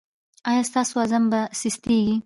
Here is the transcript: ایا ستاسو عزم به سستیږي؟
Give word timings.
ایا 0.49 0.63
ستاسو 0.69 0.95
عزم 1.03 1.23
به 1.31 1.39
سستیږي؟ 1.59 2.15